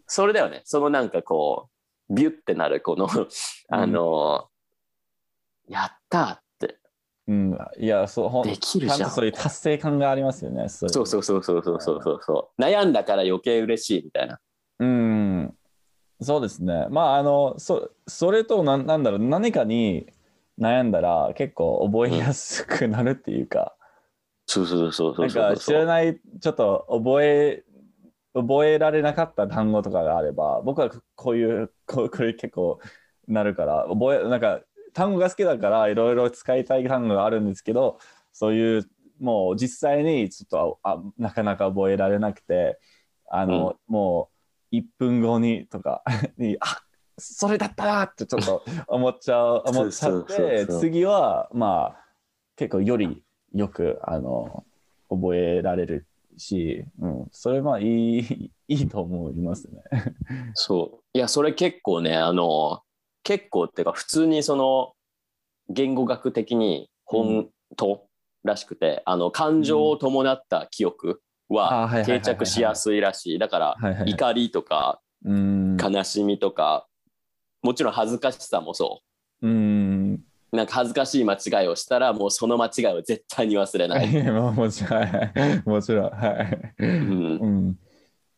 [0.06, 0.62] それだよね。
[0.64, 1.68] そのなんかこ
[2.08, 3.08] うビュッてなるこの
[3.68, 4.48] あの、
[5.68, 6.78] やったって。
[7.28, 7.58] うん。
[7.78, 9.10] いや、そう、ほんできるじゃん。
[9.10, 10.68] そういう達成感がありますよね。
[10.68, 12.62] そそうそうそうそうそうそうそうそう。
[12.62, 14.40] 悩んだから余計嬉しいみたいな。
[14.78, 15.54] うん。
[16.20, 16.86] そうですね。
[16.90, 20.12] まあ、あの、そそれとな、なんだろう、何かに
[20.58, 23.75] 悩んだら結構覚えやすくなるっていうか、そう
[24.46, 25.64] そうそうそなかうんそうそう。
[25.66, 27.64] 知らない、ちょっと覚え、
[28.32, 32.78] 覚えられなかった単語とかがあれば、僕はこういう、こうこれ結構
[33.26, 34.60] なるから、覚え、なんか
[34.92, 37.98] 単語が好きだからいろいろ使いたい単語があるんですけど、
[38.32, 42.78] そういう、もう実際にちょっとあなかなか覚えられなくて、
[43.28, 44.30] あの、も
[44.72, 46.04] う1分後にとか
[46.38, 46.82] に、あ
[47.18, 52.04] それだったなってちょっと思っちゃう、思っちゃって、次はまあ
[52.56, 53.22] 結構より
[53.54, 54.64] よくあの
[55.08, 56.06] 覚えられる
[56.36, 59.82] し、うん、それまあいい いいと思いますね。
[60.54, 61.04] そう。
[61.12, 62.82] いやそれ結構ねあの
[63.22, 64.92] 結構っていうか普通にその
[65.68, 68.06] 言語学的に本当
[68.44, 73.38] らしくて、あの感情を伴った記憶あは定着しやすいらしい。
[73.38, 75.76] だからはいはい、怒りとかうん。
[75.76, 76.86] 悲しみとか
[77.62, 79.02] もちろん恥ずかしさもそ
[79.42, 79.48] う。
[79.48, 79.85] うん
[80.56, 84.22] なんか恥ずかしい間違いをしたらもうその間違いを絶対に忘れない。
[84.32, 85.00] も もちろん。
[85.02, 85.62] はい。
[85.68, 86.10] もちろん。
[86.10, 86.74] はい。
[86.78, 87.38] うん。
[87.40, 87.78] うん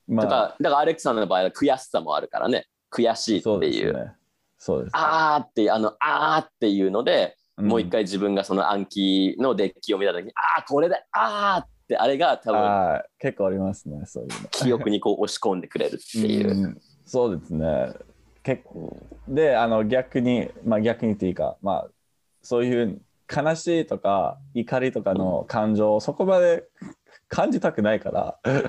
[0.09, 2.67] まだからだからアレックさんの場合は悔しさもあるからね。
[2.91, 3.93] 悔しいっていう。
[3.93, 4.13] ですね。
[4.59, 14.49] そうです、あーっていうあのあーっていうので、もう一回自分がその暗記のデッキを見た時にああこれだあーってあれが多分ああ結構ありますね、そういうの。
[14.51, 16.51] 記憶にこう押し込んでくれるっていう。
[16.51, 16.81] うん。
[17.05, 17.93] そうですね。
[18.43, 18.97] 結構。
[19.29, 21.89] であの逆に、まあ、逆にっていうか、まあ、
[22.49, 26.65] そういう悲しいとか怒りとかの感情をそこまで
[27.29, 28.63] 感じたくないから、うん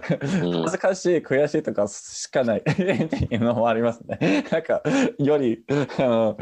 [0.64, 4.44] 恥ずかしい悔しいとかしかない っていうのもありますね。
[4.52, 4.84] なんか
[5.18, 5.64] より
[5.98, 6.38] あの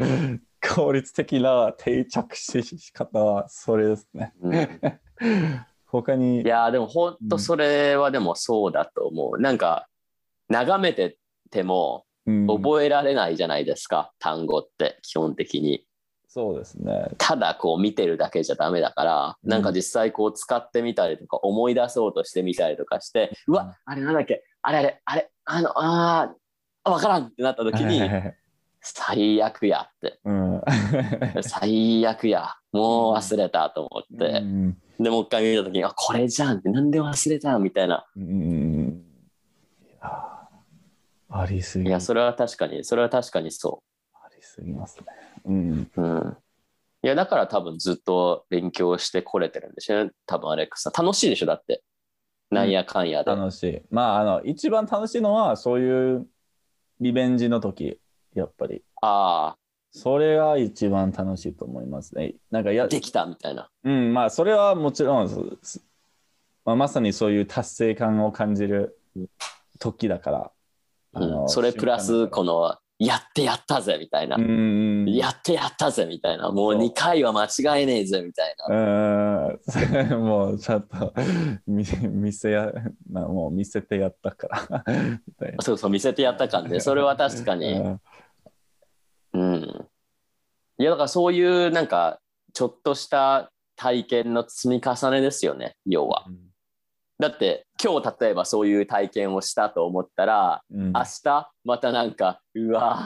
[0.74, 4.34] 効率的な定着し方はそれですね。
[4.40, 4.68] うん
[5.86, 9.40] 他にいやーでも本当それはでもそうだと思う。
[9.40, 9.86] なんか
[10.48, 11.18] 眺めて
[11.52, 15.87] てもうん覚えられないじゃないですか、単語って基本的に。
[16.30, 17.08] そうですね。
[17.16, 19.50] ただこう見てるだけじゃダメだから、うん。
[19.50, 24.44] なんか実際こう使ってみたりとか思い出そうとしてみたりとかして、うわあれなんだっけ？
[24.60, 28.00] あれあれあれあのあーわからんってなった時に
[28.82, 30.20] 最悪やって。
[30.24, 30.62] うん。
[31.42, 32.54] 最悪や。
[32.72, 34.78] もう忘れたと思って、うん。
[35.00, 38.06] でもう一回見た時にあこれじゃんってなんで忘れたみたいな。
[38.16, 39.04] うん
[41.30, 41.88] ありすぎ。
[41.88, 43.82] いやそれは確かにそれは確かにそ
[44.14, 45.06] ありすぎますね。
[45.48, 45.90] うん。
[45.96, 46.36] ううん。
[47.02, 50.10] いやだから多分ずっと勉強してこれてるんでしょうね。
[50.26, 51.04] 多分アレックスさん。
[51.04, 51.82] 楽しいでしょだって。
[52.50, 53.82] なんやかんやで、楽しい。
[53.90, 56.26] まあ、あの、一番楽しいのは、そういう
[57.00, 58.00] リベンジの時、
[58.34, 58.82] やっぱり。
[59.02, 59.56] あ
[59.90, 62.34] それが一番楽しいと思いますね。
[62.50, 63.70] なんかやあ、できたみたいな。
[63.84, 65.58] うん、まあ、それはもちろん、
[66.64, 68.98] まあ、まさにそういう達成感を感じる
[69.78, 70.50] 時だから。
[71.14, 75.06] うん、それプラスこのやってやったぜみたいな、うん。
[75.06, 76.50] やってやったぜみたいな。
[76.50, 76.72] もう。
[76.74, 79.54] そう2回は間違えねえぜみたいな、
[80.10, 80.18] うん。
[80.26, 81.14] もうちゃんと
[81.66, 82.72] 見見せや
[83.08, 84.84] なもう見せてやったから。
[85.60, 88.00] そうそう見せてやった感でそれは確かに、うん。
[89.34, 89.88] うん、
[90.78, 92.18] いやだからそういうなんか
[92.52, 96.26] ちょっとした体験の積み重ねですよね要は。
[97.18, 100.92] だって今日例えばそういう体験をしたと思ったらうん。
[100.92, 102.96] 明日またなんかうわ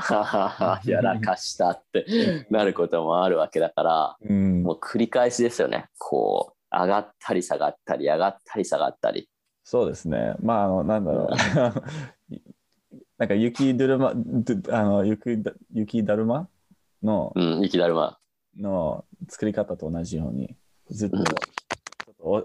[0.83, 4.63] ーやらかしたってなることもあるわけだからうん。
[4.63, 5.87] もう繰り返しですよね。
[5.99, 8.65] こう上がったり下がったり上がったり。
[8.65, 9.29] 下がったり
[9.65, 10.35] そうですね。
[10.43, 11.29] まあ、あの、なんだろう。
[13.17, 16.49] なんか雪だるま、どあの雪だ雪だるま？
[17.03, 18.19] のうん雪だるま。
[18.59, 20.57] の作り方と同じように、
[20.91, 21.25] ずっとうん。
[21.25, 22.45] ちょっとお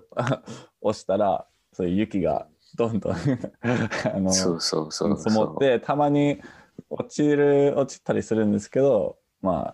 [0.89, 1.47] 押したら、
[1.77, 3.13] そういう雪がどんどん
[3.63, 6.41] あのそうそうそう積もって、たまに
[6.89, 9.73] 落ちる、落ちたりするんですけど、まあ、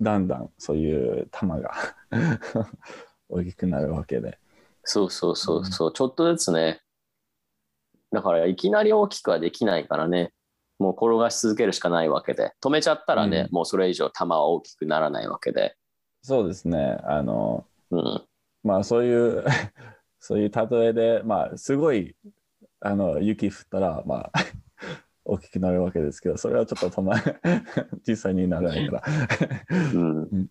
[0.00, 1.72] だんだんそういう玉が
[3.28, 4.38] 大きくなるわけで。
[4.84, 6.82] そうそうそうそう、ちょっとずつね。
[8.12, 10.32] だからいきなり大きくはできないからね。
[10.78, 12.52] もう転がし続けるしかないわけで。
[12.62, 15.76] 止めちゃったらね、うもうそれ以上球は大きくならないわけで。
[16.22, 16.96] そうですね。
[17.02, 18.22] あの、うん。
[18.62, 19.44] まあそういう
[20.26, 22.16] そういう例えでまあすごい
[22.80, 24.32] あの雪降ったらまあ
[25.26, 27.14] 大きくなるわけですけどそれはちょっと止ま
[28.08, 29.02] 実際にならないから
[29.92, 30.22] うん。
[30.22, 30.46] ん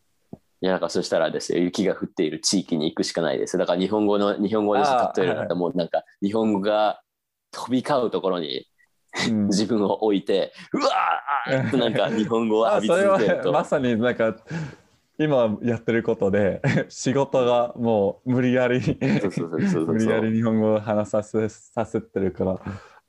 [0.61, 3.57] いや、だからそしたらですよ、雪が降っている地域に行くしかないです。
[3.57, 4.88] だから日本語の、日本語で例
[5.24, 7.01] えるんだったらもうなんか日本語が
[7.51, 8.65] 飛び交うところに
[9.28, 13.51] うん自分を置いて、うわーってなんか日本語を浴び続けると。
[13.51, 14.38] はまさになんか
[15.18, 22.59] 今やってることで 仕事がもう無理やり無理やり日本語を話させさせてるから、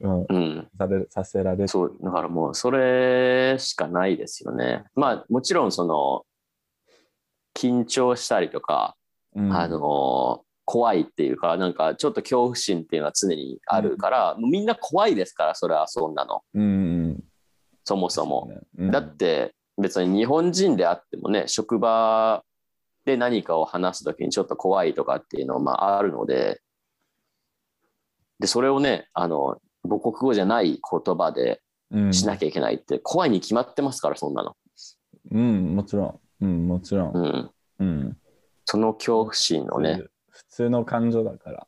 [0.01, 0.69] うん、うん。
[0.77, 1.69] されさせられる。
[1.69, 4.85] そう、だからもうそれしかないですよね。
[4.95, 6.27] まあもちろんその
[7.55, 8.97] 緊張したりとか、
[9.35, 9.53] うん。
[9.53, 16.43] あの怖いっていうかなんかちょっと恐怖心っていうのは常にあるから、もうみんな怖いですからそれはそんなの。
[16.55, 17.25] うん
[17.85, 18.51] そもそも。
[18.79, 18.91] うん。
[18.91, 22.43] だって別に日本人であってもね職場
[23.05, 26.61] で何かを話す時にちょっと怖いとかっていうのはまああるので
[28.39, 31.61] でそれをねあの母国語じゃない言葉で
[31.91, 34.57] うんしなきゃいけないって怖いに決まってますからそんなの。
[35.31, 36.21] うん、もちろん。
[36.41, 37.13] うん、もちろん。
[37.13, 38.17] うん、うん。
[38.65, 41.67] その恐怖心をね、普通の感情だから、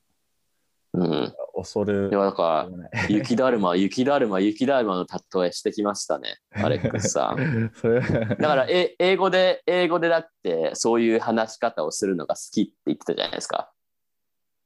[0.95, 5.07] うん、恐るいやだから雪だるま雪だるま雪だるまの
[5.41, 7.73] 例えしてきましたねアレックスさん。
[8.39, 13.73] だからえ英語で英語でだってそういう話し方をするのが好きって言ってたじゃないですか。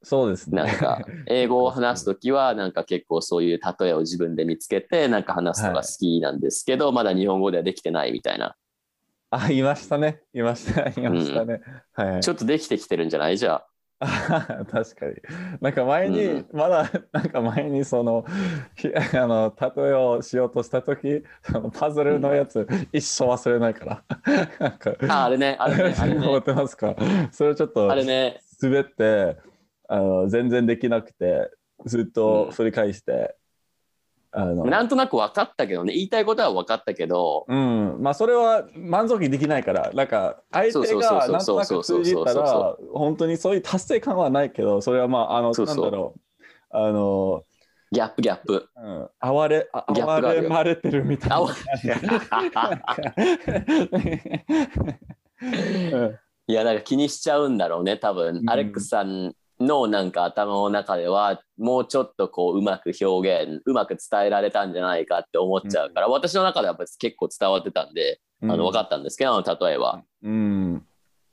[0.03, 0.63] そうですね。
[0.63, 8.57] なんか 英語を話すときはなんか結構そういう例えを自分で見つけてなんか話すのが好きなんですけど、まだ日本語ではできてないみたいな。
[9.31, 10.23] あ、いましたね。
[10.33, 10.89] いました。
[10.89, 11.61] いましたね。
[11.93, 12.21] はい。
[12.21, 13.39] ちょっとできてきてるんじゃない？
[13.39, 13.67] じゃあ。
[14.71, 15.15] 確かに。
[15.61, 16.47] なんか前に、うん。
[16.53, 18.25] まだ、なんか前にその、
[18.75, 24.05] ひあの、例えをしようとしたとき、そのパズルのやつ、一生忘れないから。
[24.59, 26.97] なんか、ああれねあれねあれ覚えねてますか？
[27.31, 28.41] それちょっとあれね。
[28.63, 29.37] 滑って
[29.89, 31.51] あの全然できなくて
[31.85, 33.37] ずっと振り返して、
[34.33, 34.65] あの。
[34.65, 35.93] なんとなく分かったけどね。
[35.95, 37.45] 言いたいことは分かったけど。
[37.49, 39.91] うん、まあそれは満足できないから。
[39.93, 45.77] なんか相手がなんとなく通じたら本当にそういう達成感はないけどそれはまああのそうそう。
[45.77, 46.21] なんだろう。
[46.71, 47.43] あの、
[47.93, 48.69] ギャップギャップ。
[48.77, 51.37] うん、哀れあギャップがあ哀れまれてるみたいな。
[56.47, 58.51] いや、なんか気にしちゃうんだろうね、多分、うん。
[58.51, 70.03] アレックスさんのなんか頭の中では、もうちょっとこう、うまく表現、うまく伝えられたんじゃないかって思っちゃうから、私の中ではやっぱ結構伝わってたんで、あの分かったんですけど、あの例えは。
[70.23, 70.87] うん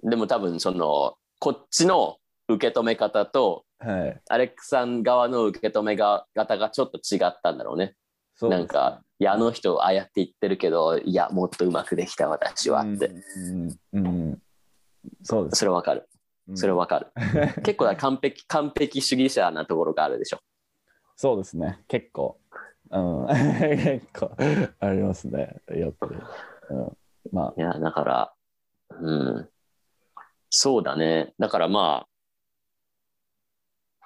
[0.03, 2.17] でも多分、その、こっちの
[2.49, 7.95] 受け止め方と、はいアレックスさん側の受け止めが方がちょっと違ったんだろうね。
[8.35, 13.07] そうですなんか、いや、あの人、ああやって言ってるけど、いや、もっとうまくできた私はって。
[13.07, 14.41] うんうんうん
[15.23, 16.07] そうですそれはわかる。
[16.55, 17.07] それはわかる。
[17.63, 20.39] 結構だ完璧、完璧主義者なところがあるでしょ。
[21.15, 22.39] そうですね、結構。
[22.89, 24.31] うん、 結構
[24.79, 26.15] ありますね、よく。
[26.69, 26.97] うん、
[27.31, 28.33] まいや、だから、
[28.99, 29.49] うん。
[30.49, 31.33] そうだね。
[31.39, 32.07] だからまあ、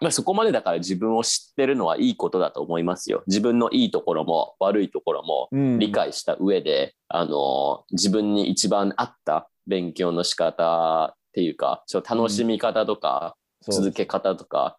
[0.01, 3.23] まあ、そこまでだから自分を知ってるのはいいことだと思いますよ。
[3.27, 14.77] 自分のいいところも悪いところもあ、うん理解した上で、あの自分に一番合った勉強の仕方っていうか、そう楽しみ方とか、続け方とか、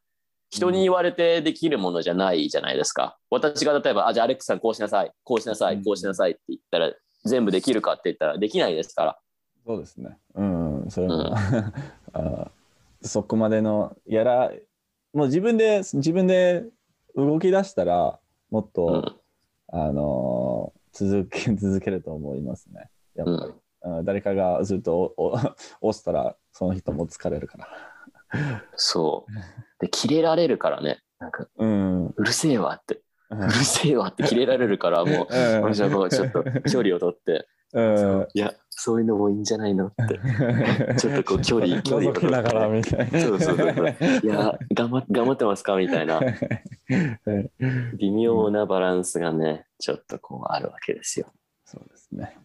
[0.50, 3.18] 人に言われてできるものじゃないじゃないですか。
[3.30, 6.92] 私が例えば、あ、じゃあアレックスさんこうしなさい、こうしなさい、こうしなさいって言ったら、
[7.24, 9.18] 全部できるかって言ったらできないですから。
[9.66, 10.18] そうですね。
[10.34, 11.32] うん、それも、
[12.12, 12.50] あ
[13.00, 14.53] そこまでのやら、
[15.12, 16.64] もう自分で自分で
[17.16, 18.18] 動き出したら、
[18.50, 19.22] もっと、うん。
[19.74, 22.90] あの続け続けると思いますね。
[23.14, 23.53] やっぱり。
[23.53, 23.61] うん
[24.05, 25.14] 誰かがずっと
[25.80, 27.68] 押したら、その人も疲れるから。
[28.76, 29.33] そう。
[29.80, 31.03] で、キレられるからね。
[31.18, 32.07] なんか、うん。
[32.07, 35.26] うるせえわって、ううるせえわってキレられるから、もう、
[35.62, 38.28] 私はこう、ちょっと距離を取って、うん。
[38.35, 40.20] いや、そういうのもいいんじゃないのって、
[40.99, 43.20] ちょっとこう、距離、距離を覗取ながらみたいな。
[43.20, 46.20] そうそうそういや、頑張頑張ってますかみたいな、
[47.99, 51.26] 微妙なバランスがね、ちょっとこう、あるわけですよ。
[51.64, 52.37] そうですね。